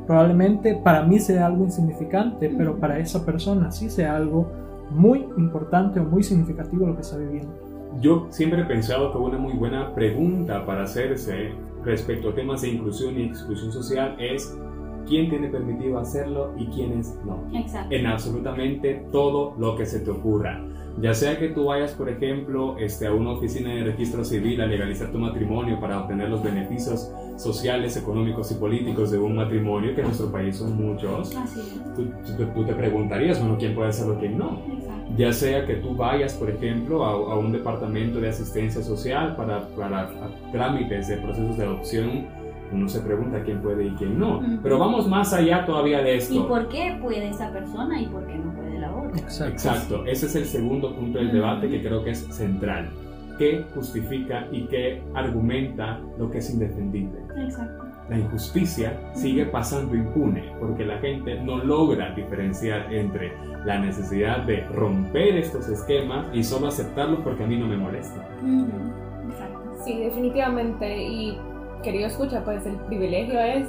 [0.06, 4.50] probablemente para mí sea algo insignificante, pero para esa persona sí sea algo
[4.90, 7.52] muy importante o muy significativo lo que está viviendo.
[8.00, 11.50] Yo siempre he pensado que una muy buena pregunta para hacerse
[11.84, 14.56] respecto a temas de inclusión y exclusión social es
[15.06, 17.44] quién tiene permitido hacerlo y quiénes no.
[17.56, 17.94] Exacto.
[17.94, 20.60] En absolutamente todo lo que se te ocurra.
[21.00, 24.66] Ya sea que tú vayas, por ejemplo, este, a una oficina de registro civil a
[24.66, 30.02] legalizar tu matrimonio para obtener los beneficios sociales, económicos y políticos de un matrimonio, que
[30.02, 31.94] en nuestro país son muchos, Así es.
[31.96, 32.04] tú,
[32.36, 34.60] tú- tú te preguntarías, bueno, ¿quién puede hacerlo y quién no?
[34.70, 35.12] Exacto.
[35.16, 39.66] Ya sea que tú vayas, por ejemplo, a, a un departamento de asistencia social para,
[39.68, 40.10] para
[40.52, 42.26] trámites de procesos de adopción,
[42.72, 44.40] uno se pregunta quién puede y quién no.
[44.62, 46.34] Pero vamos más allá todavía de esto.
[46.34, 49.20] ¿Y por qué puede esa persona y por qué no puede la otra?
[49.48, 52.90] Exacto, ese es el segundo punto del debate que creo que es central.
[53.38, 57.18] ¿Qué justifica y qué argumenta lo que es indefendible?
[57.36, 57.84] Exacto.
[58.08, 63.32] La injusticia sigue pasando impune porque la gente no logra diferenciar entre
[63.64, 68.28] la necesidad de romper estos esquemas y solo aceptarlos porque a mí no me molesta.
[69.28, 69.76] Exacto.
[69.84, 71.02] Sí, definitivamente.
[71.02, 71.38] Y
[71.82, 73.68] querido escucha, pues el privilegio es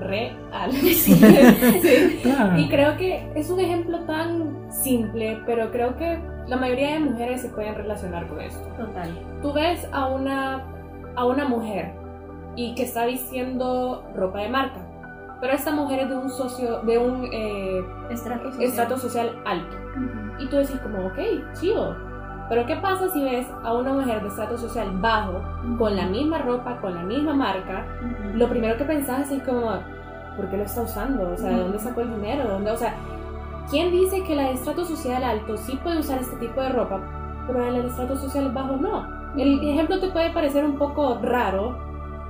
[0.00, 0.70] real.
[0.72, 2.20] Sí.
[2.22, 2.58] Claro.
[2.58, 7.42] Y creo que es un ejemplo tan simple, pero creo que la mayoría de mujeres
[7.42, 8.66] se pueden relacionar con esto.
[8.76, 9.10] Total.
[9.42, 10.64] Tú ves a una,
[11.16, 11.92] a una mujer
[12.54, 14.80] y que está vistiendo ropa de marca,
[15.40, 18.62] pero esta mujer es de un socio, de un eh, Estrato social.
[18.68, 19.76] estrato social alto.
[20.38, 21.18] Y tú decís como, ok,
[21.60, 21.96] chido.
[22.48, 25.42] Pero ¿qué pasa si ves a una mujer de estrato social bajo,
[25.78, 27.84] con la misma ropa, con la misma marca?
[28.34, 29.70] Lo primero que pensás es como,
[30.36, 31.32] ¿por qué lo está usando?
[31.32, 32.44] O sea, ¿de dónde sacó el dinero?
[32.44, 32.70] ¿De dónde?
[32.70, 32.94] O sea,
[33.68, 37.00] ¿quién dice que la de estrato social alto sí puede usar este tipo de ropa,
[37.46, 39.06] pero la de estrato social bajo no?
[39.36, 41.76] El ejemplo te puede parecer un poco raro,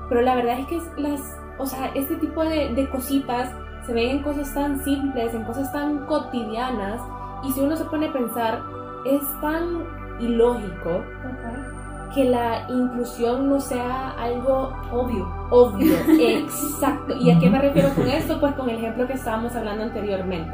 [0.08, 3.52] pero la verdad es que las, o sea, este tipo de, de cositas
[3.86, 7.02] se ven en cosas tan simples, en cosas tan cotidianas,
[7.44, 8.62] y si uno se pone a pensar,
[9.04, 12.10] es tan ilógico Total.
[12.14, 15.26] que la inclusión no sea algo Obvio.
[15.50, 17.14] obvio, exacto.
[17.16, 18.38] ¿Y a qué me refiero con esto?
[18.40, 20.52] Pues con el ejemplo que estábamos hablando anteriormente.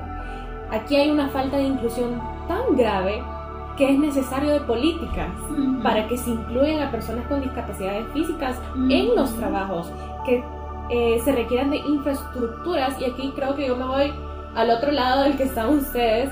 [0.71, 3.23] Aquí hay una falta de inclusión tan grave
[3.77, 5.29] que es necesario de políticas
[5.83, 8.87] para que se incluyan a personas con discapacidades físicas Ujú.
[8.91, 9.91] en los trabajos,
[10.27, 10.43] que
[10.91, 14.13] eh, se requieran de infraestructuras y aquí creo que yo me voy
[14.55, 16.31] al otro lado del que están ustedes,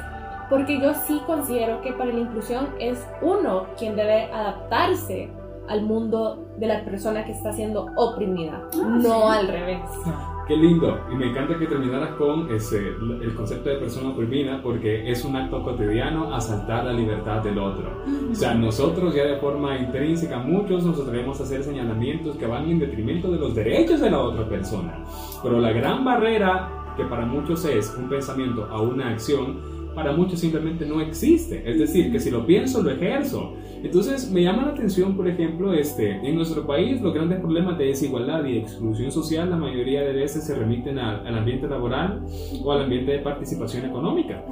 [0.50, 5.30] porque yo sí considero que para la inclusión es uno quien debe adaptarse
[5.68, 9.38] al mundo de la persona que está siendo oprimida, Ah, no sí.
[9.38, 9.80] al revés.
[10.48, 15.08] Qué lindo, y me encanta que terminaras con ese, el concepto de persona oprimida porque
[15.08, 17.88] es un acto cotidiano asaltar la libertad del otro.
[18.32, 22.68] O sea, nosotros ya de forma intrínseca, muchos nos atrevemos a hacer señalamientos que van
[22.68, 25.04] en detrimento de los derechos de la otra persona.
[25.40, 29.60] Pero la gran barrera, que para muchos es un pensamiento a una acción,
[29.94, 31.62] para muchos simplemente no existe.
[31.64, 33.55] Es decir, que si lo pienso, lo ejerzo.
[33.83, 37.87] Entonces, me llama la atención, por ejemplo, este, en nuestro país los grandes problemas de
[37.87, 42.23] desigualdad y exclusión social, la mayoría de veces se remiten al, al ambiente laboral
[42.62, 44.45] o al ambiente de participación económica.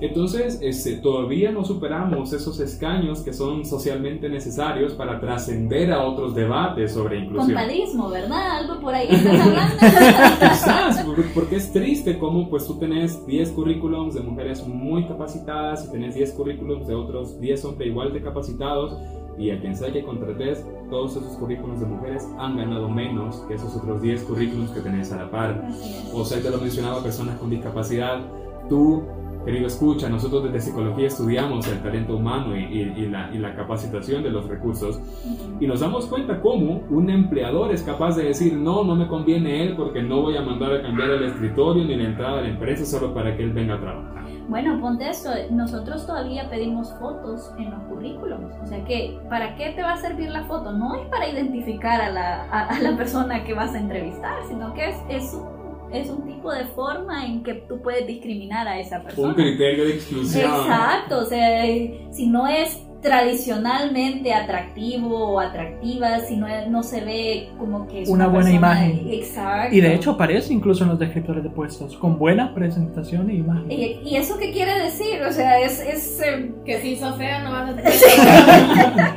[0.00, 6.34] Entonces, este, todavía no superamos esos escaños que son socialmente necesarios para trascender a otros
[6.34, 7.56] debates sobre inclusión.
[7.56, 8.58] Compadrismo, ¿verdad?
[8.58, 9.74] Algo por ahí estás hablando.
[10.40, 15.92] Quizás, porque- es triste como pues tú tenés 10 currículums de mujeres muy capacitadas y
[15.92, 18.71] tenés 10 currículums de otros 10 hombres igual de capacitados,
[19.38, 23.54] y a quien sea que contrates, todos esos currículums de mujeres han ganado menos que
[23.54, 25.64] esos otros 10 currículums que tenés a la par.
[26.12, 28.20] O sea, te lo mencionaba, personas con discapacidad.
[28.68, 29.02] Tú,
[29.44, 33.54] querido escucha, nosotros desde psicología estudiamos el talento humano y, y- y la, y la
[33.54, 35.00] capacitación de los recursos
[35.60, 39.62] y nos damos cuenta cómo un empleador es capaz de decir, no, no me conviene
[39.64, 42.48] él porque no voy a mandar a cambiar el escritorio ni la entrada de la
[42.50, 44.22] empresa solo para que él venga a trabajar.
[44.48, 49.70] Bueno, ponte esto, nosotros todavía pedimos fotos en los currículums, o sea que, ¿para qué
[49.70, 50.72] te va a servir la foto?
[50.72, 54.74] No es para identificar a la, a, a la persona que vas a entrevistar, sino
[54.74, 55.38] que es, es,
[55.92, 59.28] es un tipo de forma en que tú puedes discriminar a esa persona.
[59.28, 60.50] Un criterio de exclusión.
[60.50, 61.64] Exacto, o sea,
[62.10, 68.08] si no es tradicionalmente atractivo o atractiva, si no, no se ve como que es
[68.08, 69.08] Una buena persona- imagen.
[69.12, 69.74] Exacto.
[69.76, 73.72] Y de hecho aparece incluso en los descriptores de puestos, con buena presentación e imagen.
[73.72, 75.20] ¿Y, y eso qué quiere decir?
[75.28, 75.80] O sea, es...
[75.80, 79.16] es eh, Que si sos fea no vas a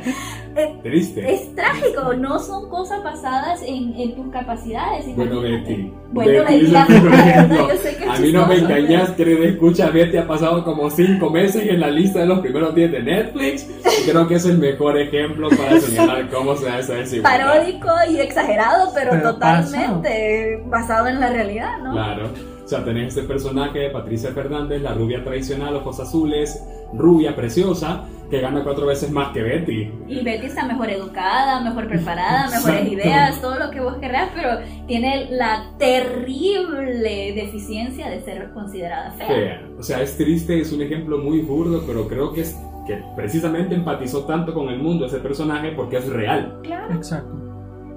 [0.82, 1.34] Triste.
[1.34, 5.04] Es trágico, no son cosas basadas en, en tus capacidades.
[5.14, 5.40] Bueno.
[5.40, 5.92] Betty.
[6.12, 10.64] Bueno, Betty yo sé que A mí no me engañas, querido escucha, Betty ha pasado
[10.64, 13.68] como 5 meses en la lista de los primeros 10 de Netflix.
[13.84, 17.46] Y creo que es el mejor ejemplo para señalar cómo se da esa desigualdad.
[17.46, 21.92] Paródico y exagerado, pero, Pero totalmente basado en la realidad, ¿no?
[21.92, 22.55] Claro.
[22.66, 26.60] O sea, tenés este personaje de Patricia Fernández, la rubia tradicional, ojos azules,
[26.92, 29.88] rubia, preciosa, que gana cuatro veces más que Betty.
[30.08, 32.92] Y Betty está mejor educada, mejor preparada, mejores Exacto.
[32.92, 39.28] ideas, todo lo que vos querrás, pero tiene la terrible deficiencia de ser considerada fea.
[39.28, 39.60] Fea.
[39.78, 43.76] O sea, es triste, es un ejemplo muy burdo, pero creo que es que precisamente
[43.76, 46.58] empatizó tanto con el mundo ese personaje porque es real.
[46.64, 47.45] Claro, Exacto.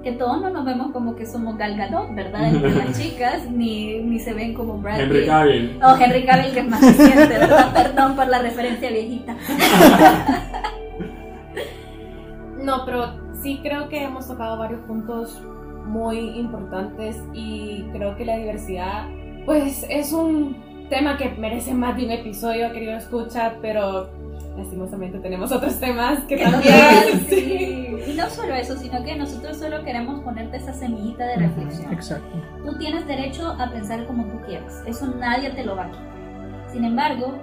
[0.02, 2.48] Que todos no nos vemos como que somos Gal Gadot, ¿verdad?
[2.48, 5.26] Entre las chicas, ni, ni se ven como Brad Henry.
[5.26, 5.80] Cavill.
[5.82, 7.72] O Henry Cavill, que es más reciente, ¿verdad?
[7.74, 9.36] Perdón por la referencia viejita.
[12.62, 15.40] No, pero sí creo que hemos tocado varios puntos
[15.86, 19.08] muy importantes y creo que la diversidad,
[19.46, 24.10] pues es un tema que merece más de un episodio, querido escucha, pero
[24.60, 26.74] lastimosamente tenemos otros temas que también.
[27.28, 27.96] Sí.
[28.06, 31.92] Y no solo eso, sino que nosotros solo queremos ponerte esa semillita de reflexión.
[31.92, 32.40] Exacto.
[32.64, 36.10] Tú tienes derecho a pensar como tú quieras, eso nadie te lo va a quitar.
[36.72, 37.34] Sin embargo,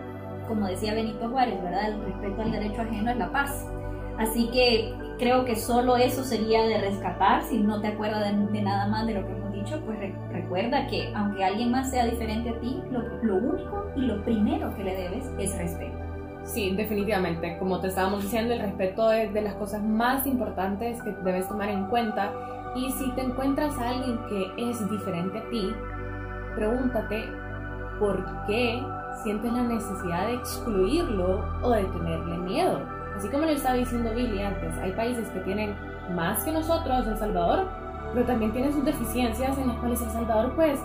[0.47, 1.89] como decía Benito Juárez, ¿verdad?
[1.91, 3.65] El respeto al derecho ajeno es la paz.
[4.17, 7.43] Así que creo que solo eso sería de rescatar.
[7.43, 10.15] Si no te acuerdas de, de nada más de lo que hemos dicho, pues re-
[10.31, 14.73] recuerda que aunque alguien más sea diferente a ti, lo, lo único y lo primero
[14.75, 15.97] que le debes es respeto.
[16.47, 17.57] Sí, definitivamente.
[17.59, 21.69] Como te estábamos diciendo, el respeto es de las cosas más importantes que debes tomar
[21.69, 22.31] en cuenta.
[22.73, 25.73] Y si te encuentras a alguien que es diferente a ti,
[26.55, 27.25] pregúntate
[27.99, 28.81] por qué
[29.23, 32.81] sientes la necesidad de excluirlo o de tenerle miedo.
[33.17, 35.75] Así como lo estaba diciendo Billy antes, hay países que tienen
[36.15, 37.67] más que nosotros, El Salvador,
[38.13, 40.79] pero también tienen sus deficiencias en las cuales El Salvador pues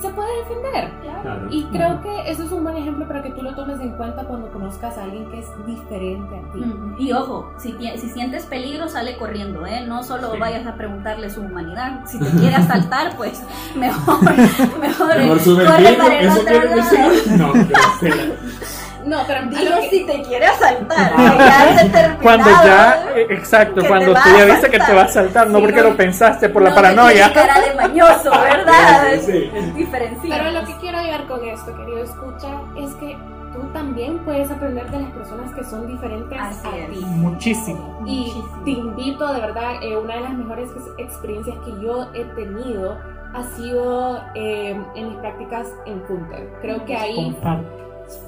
[0.00, 0.90] se puede defender.
[1.22, 1.46] Claro.
[1.50, 4.24] Y creo que eso es un buen ejemplo para que tú lo tomes en cuenta
[4.24, 6.64] cuando conozcas a alguien que es diferente a ti.
[6.98, 9.84] Y ojo, si, si sientes peligro, sale corriendo, ¿eh?
[9.86, 10.38] No solo Sí.
[10.38, 12.00] vayas a preguntarle su humanidad.
[12.06, 13.42] Si te quiere asaltar, pues
[13.76, 14.22] mejor,
[14.80, 17.12] mejor, Mejor sube el corre para el eso otro lado.
[17.36, 17.52] No.
[19.04, 24.28] No, pero que- si te quiere asaltar, ya Cuando ya, eh, exacto, cuando te tú
[24.38, 24.96] ya viste que te asaltar.
[24.96, 25.88] va a saltar, no Sí, porque no.
[25.90, 27.32] lo pensaste por la no paranoia.
[27.32, 29.12] cara de mañoso, ¿verdad?
[29.20, 29.50] Sí, sí.
[29.54, 30.36] Es diferencia.
[30.36, 33.16] Pero lo que quiero llegar con esto, querido escucha, es que
[33.52, 36.90] tú también puedes aprender de las personas que son diferentes Así a es.
[36.90, 37.04] ti.
[37.04, 38.02] Muchísimo.
[38.06, 38.62] Y Muchísimo.
[38.64, 42.96] te invito, de verdad, eh, una de las mejores experiencias que yo he tenido
[43.34, 46.48] ha sido eh, en mis prácticas en Funter.
[46.62, 47.36] Creo que ahí.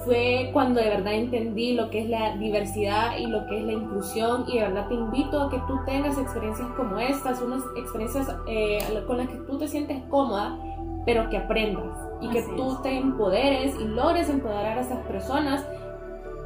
[0.04, 3.72] Fue cuando de verdad entendí lo que es la diversidad y lo que es la
[3.72, 8.28] inclusión y de verdad te invito a que tú tengas experiencias como estas, unas experiencias
[8.46, 10.58] eh, con las que tú te sientes cómoda,
[11.04, 12.82] pero que aprendas y que tú es.
[12.82, 15.66] te empoderes y logres empoderar a esas personas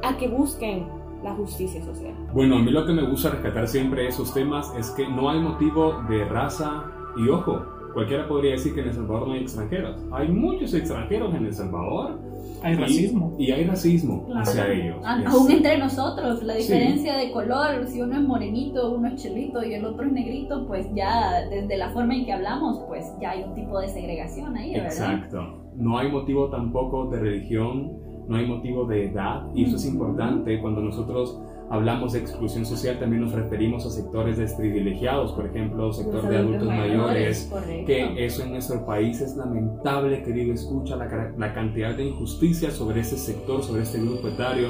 [0.03, 0.87] a que busquen
[1.23, 2.13] la justicia social.
[2.33, 5.29] Bueno, a mí lo que me gusta rescatar siempre de esos temas es que no
[5.29, 6.85] hay motivo de raza
[7.17, 7.76] y ojo.
[7.97, 9.99] Cualquiera podría decir que en El Salvador no hay extranjeros.
[10.11, 12.19] Hay muchos extranjeros en El Salvador.
[12.61, 13.35] Hay y- racismo.
[13.39, 14.41] Y, hay racismo Claro.
[14.41, 14.97] hacia ellos.
[15.03, 16.59] A- Es- Aún entre nosotros, la Sí.
[16.61, 20.67] diferencia de color, si uno es morenito, uno es chelito y el otro es negrito,
[20.67, 24.55] pues ya desde la forma en que hablamos, pues ya hay un tipo de segregación
[24.55, 24.87] ahí, ¿verdad?
[24.91, 25.63] Exacto.
[25.75, 27.93] No hay motivo tampoco de religión,
[28.27, 32.99] no hay motivo de edad, y eso es importante cuando nosotros hablamos de exclusión social,
[32.99, 37.51] también nos referimos a sectores desprivilegiados, por ejemplo, sector de adultos mayores,
[37.85, 43.01] que eso en nuestro país es lamentable, querido, escucha la, la cantidad de injusticia sobre
[43.01, 44.69] este sector, sobre este grupo etario.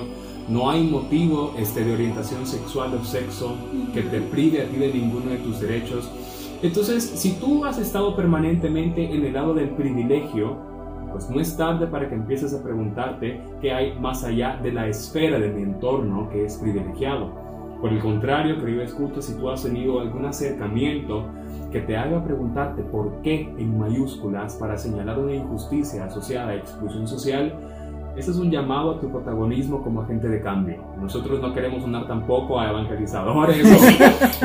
[0.50, 3.56] No hay motivo este, de orientación sexual o sexo
[3.94, 6.10] que te prive a ti de ninguno de tus derechos.
[6.62, 10.77] Entonces, si tú has estado permanentemente en el lado del privilegio,
[11.12, 14.88] pues no es tarde para que empieces a preguntarte qué hay más allá de la
[14.88, 17.48] esfera de mi entorno que es privilegiado.
[17.82, 21.26] Por el contrario, querido escucha, si tú has tenido algún acercamiento
[21.72, 27.08] que te haga preguntarte por qué en mayúsculas para señalar una injusticia asociada a exclusión
[27.08, 27.54] social,
[28.18, 30.84] ese es un llamado a tu protagonismo como agente de cambio.
[31.00, 33.68] Nosotros no queremos sonar tampoco a evangelizadores.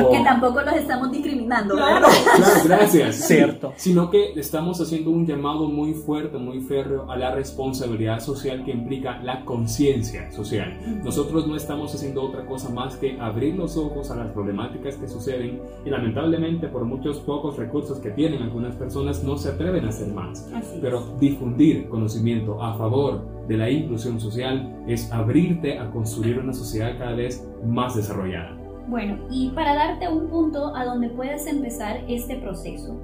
[0.03, 1.75] O, que tampoco los estamos discriminando.
[1.75, 3.15] Claro, claro, gracias.
[3.27, 3.73] Cierto.
[3.75, 8.71] Sino que estamos haciendo un llamado muy fuerte, muy férreo a la responsabilidad social que
[8.71, 10.79] implica la conciencia social.
[11.03, 15.07] Nosotros no estamos haciendo otra cosa más que abrir los ojos a las problemáticas que
[15.07, 19.89] suceden y lamentablemente por muchos pocos recursos que tienen algunas personas no se atreven a
[19.89, 20.49] hacer más.
[20.81, 26.97] Pero difundir conocimiento a favor de la inclusión social es abrirte a construir una sociedad
[26.97, 28.57] cada vez más desarrollada.
[28.87, 32.99] Bueno, y para darte un punto a donde puedes empezar este proceso,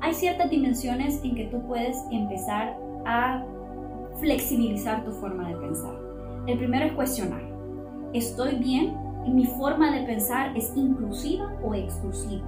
[0.00, 3.44] hay ciertas dimensiones en que tú puedes empezar a
[4.20, 5.94] flexibilizar tu forma de pensar.
[6.46, 7.42] El primero es cuestionar.
[8.12, 8.94] ¿Estoy bien?
[9.26, 12.46] ¿Mi forma de pensar es inclusiva o exclusiva?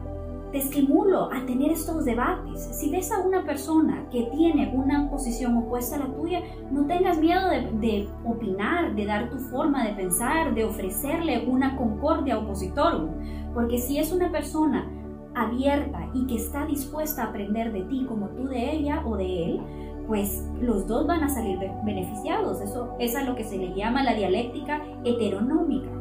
[0.50, 2.68] Te estimulo a tener estos debates.
[2.72, 7.18] Si ves a una persona que tiene una posición opuesta a la tuya, no tengas
[7.18, 13.08] miedo de, opinar, de dar tu forma de pensar, de ofrecerle una concordia opositor.
[13.54, 14.90] Porque si es una persona
[15.34, 19.44] abierta y que está dispuesta a aprender de ti como tú de ella o de
[19.44, 19.61] él,
[20.06, 22.62] pues los dos van a salir beneficiados.
[22.62, 25.97] Eso es a lo que se le llama la dialéctica heteronómica.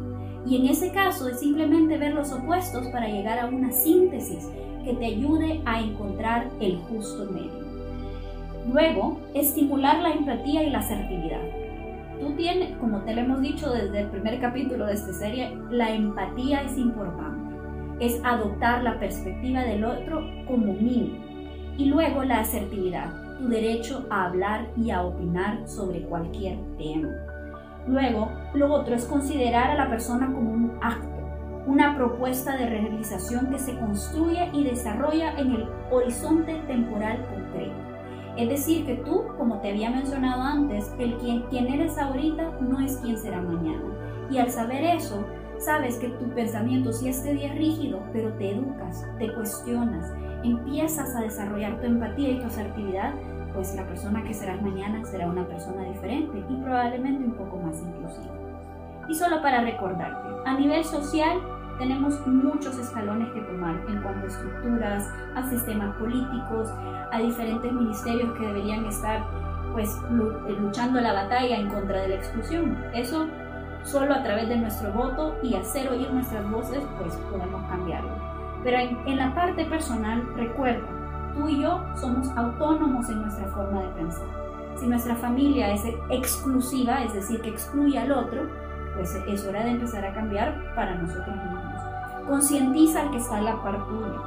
[0.48, 4.48] Y en ese caso es simplemente ver los opuestos para llegar a una síntesis
[4.86, 7.68] que te ayude a encontrar el justo medio.
[8.72, 11.42] Luego, estimular la empatía y la asertividad.
[12.22, 15.94] Tú tienes, como te lo hemos dicho desde el primer capítulo de esta serie, la
[15.94, 17.56] empatía es importante.
[18.00, 21.18] Es adoptar la perspectiva del otro como mínimo.
[21.78, 27.10] Y luego la asertividad, tu derecho a hablar y a opinar sobre cualquier tema.
[27.88, 31.08] Luego, lo otro es considerar a la persona como un acto,
[31.66, 37.76] una propuesta de realización que se construye y desarrolla en el horizonte temporal concreto.
[38.38, 42.80] Es decir, que tú, como te había mencionado antes, el quien, quien eres ahorita no
[42.80, 43.84] es quien será mañana.
[44.30, 45.26] Y al saber eso,
[45.58, 51.16] sabes que tu pensamiento sí este día es rígido, pero te educas, te cuestionas, empiezas
[51.16, 53.14] a desarrollar tu empatía y tu asertividad
[53.54, 57.82] pues la persona que serás mañana será una persona diferente y probablemente un poco más
[57.82, 58.36] inclusiva.
[59.10, 61.40] Y solo para recordarte, a nivel social
[61.80, 66.70] tenemos muchos escalones que tomar en cuanto a estructuras, a sistemas políticos,
[67.12, 69.26] a diferentes ministerios que deberían estar
[69.74, 72.78] pues eh, luchando la batalla en contra de la exclusión.
[72.94, 73.28] Eso
[73.84, 78.27] solo a través de nuestro voto y hacer oír nuestras voces pues podemos cambiarlo.
[78.68, 80.86] Pero en, en la parte personal recuerda,
[81.34, 84.28] tú y yo somos autónomos en nuestra forma de pensar.
[84.76, 88.42] Si nuestra familia es exclusiva, es decir, que excluye al otro,
[88.94, 91.82] pues es hora de empezar a cambiar para nosotros mismos.
[92.28, 94.20] Concientiza al que está a la par tuya.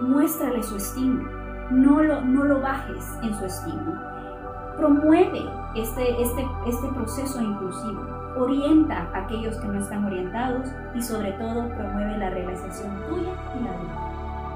[0.00, 1.30] Muéstrale su estima.
[1.70, 4.72] No lo, no lo bajes en su estima.
[4.78, 5.44] Promueve
[5.74, 8.19] este, este, este proceso inclusivo.
[8.40, 13.64] Orienta a aquellos que no están orientados y sobre todo promueve la realización tuya y
[13.64, 14.10] la de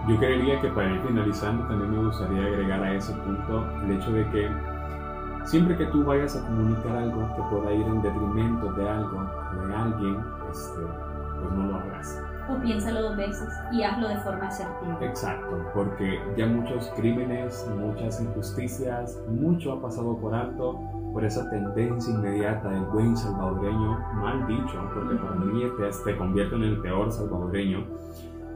[0.07, 4.13] yo creería que para ir finalizando también me gustaría agregar a ese punto el hecho
[4.13, 4.51] de que
[5.45, 9.31] siempre que tú vayas a comunicar algo que pueda ir en detrimento de algo,
[9.67, 10.19] de alguien,
[10.51, 10.81] este,
[11.41, 12.23] pues no lo hagas.
[12.51, 14.99] O piénsalo dos veces y hazlo de forma asertiva.
[15.01, 20.79] Exacto, porque ya muchos crímenes, muchas injusticias, mucho ha pasado por alto
[21.15, 26.57] por esa tendencia inmediata del buen salvadoreño, mal dicho, porque para mí te, te convierte
[26.57, 27.87] en el peor salvadoreño,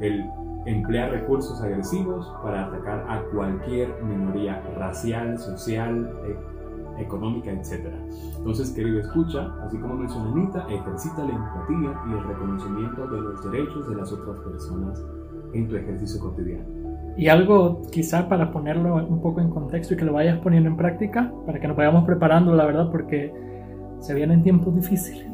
[0.00, 0.24] el
[0.66, 7.94] emplea recursos agresivos para atacar a cualquier minoría racial, social, e-, económica, etc.
[8.38, 13.50] Entonces, querido escucha, así como mencionó Anita, ejercita la empatía y el reconocimiento de los
[13.50, 15.00] derechos de las otras personas
[15.52, 16.77] en tu ejercicio cotidiano.
[17.18, 20.76] Y algo quizá para ponerlo un poco en contexto y que lo vayas poniendo en
[20.76, 23.34] práctica, para que nos vayamos preparando, la verdad, porque
[23.98, 25.26] se vienen tiempos difíciles.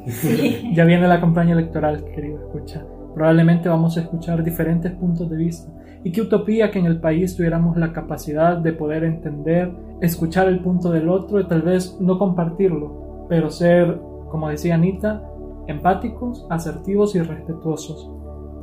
[0.74, 2.82] ya viene la campaña electoral, querido escucha
[3.14, 5.72] probablemente vamos a escuchar diferentes puntos de vista.
[6.02, 10.60] Y qué utopía que en el país tuviéramos la capacidad de poder entender, escuchar el
[10.60, 13.98] punto del otro y tal vez no compartirlo, pero ser,
[14.30, 15.22] como decía Anita,
[15.66, 18.10] empáticos, asertivos y respetuosos.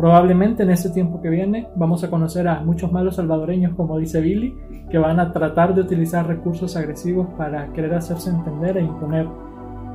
[0.02, 4.20] Probablemente en este tiempo que viene vamos a conocer a muchos malos salvadoreños, como dice
[4.20, 4.58] Billy,
[4.90, 9.28] que van a tratar de utilizar recursos agresivos para querer hacerse entender e imponer.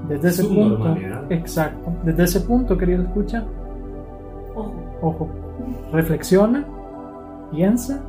[0.09, 1.33] Desde ese Su punto, normalidad.
[1.33, 1.93] exacto.
[2.05, 3.43] Desde ese punto, querido escucha,
[4.55, 4.75] Ojo.
[5.03, 5.29] ojo,
[5.93, 6.65] reflexiona,
[7.51, 8.01] piensa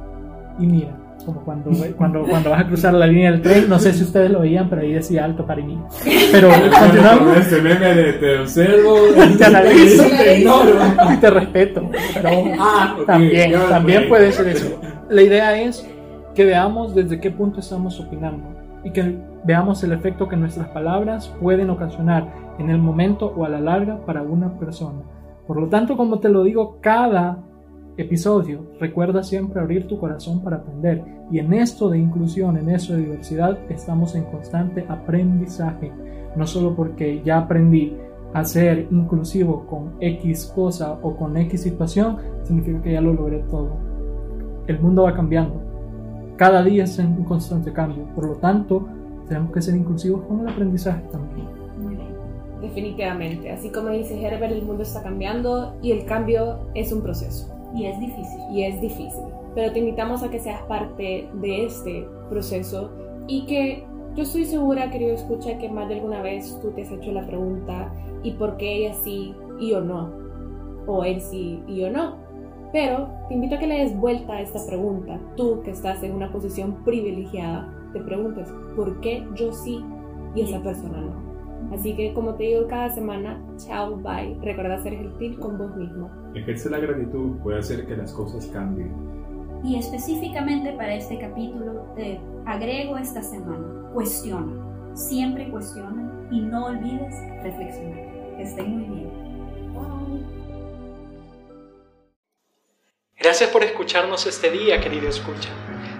[0.59, 0.95] y mira.
[1.25, 4.31] Como cuando, cuando, cuando vas a cruzar la línea del tren, no sé si ustedes
[4.31, 5.81] lo veían, pero ahí decía alto para mira.
[6.31, 6.49] Pero
[6.79, 7.37] continuamos.
[7.37, 8.95] Ese meme de te observo,
[9.37, 10.03] Te analizo.
[10.17, 10.75] te ignoro.
[11.13, 11.89] y te respeto.
[12.59, 14.79] Ah, ok, también, también puede ser eso.
[15.09, 15.85] La idea es
[16.33, 21.33] que veamos desde qué punto estamos opinando y que veamos el efecto que nuestras palabras
[21.41, 25.01] pueden ocasionar en el momento o a la larga para una persona.
[25.45, 27.39] Por lo tanto, como te lo digo, cada
[27.97, 32.93] episodio recuerda siempre abrir tu corazón para aprender y en esto de inclusión, en eso
[32.93, 35.91] de diversidad, estamos en constante aprendizaje.
[36.35, 37.97] No solo porque ya aprendí
[38.33, 43.39] a ser inclusivo con X cosa o con X situación, significa que ya lo logré
[43.49, 43.77] todo.
[44.67, 45.59] El mundo va cambiando.
[46.37, 48.05] Cada día es en un constante cambio.
[48.13, 48.87] Por lo tanto,
[49.27, 51.47] tenemos que ser inclusivos con el aprendizaje también.
[51.81, 52.09] Muy bien.
[52.61, 53.51] Definitivamente.
[53.51, 57.85] Así como dice Herbert, el mundo está cambiando y el cambio es un proceso Y
[57.85, 58.39] es difícil.
[58.51, 59.23] y es difícil.
[59.53, 62.91] Pero te invitamos a que seas parte de este proceso
[63.27, 66.91] y que yo estoy segura, querido escucha, que más de alguna vez tú te has
[66.91, 70.11] hecho la pregunta ¿y por qué ella sí y yo no?
[70.87, 72.15] O él sí y yo no.
[72.73, 75.19] Pero te invito a que le des vuelta a esta pregunta.
[75.35, 79.83] Tú que estás en una posición privilegiada, te preguntes ¿por qué yo sí
[80.35, 81.26] y esa persona no?
[81.73, 84.37] Así que como te digo cada semana, chao, bye.
[84.41, 86.09] Recuerda ser gentil con vos mismo.
[86.33, 88.91] Ejerce la gratitud puede hacer que las cosas cambien.
[89.63, 93.91] Y específicamente para este capítulo te agrego esta semana.
[93.93, 94.95] Cuestiona.
[94.95, 98.35] Siempre cuestiona y no olvides reflexionar.
[98.37, 99.27] Que estén muy bien.
[103.19, 105.49] Gracias por escucharnos este día, querido escucha.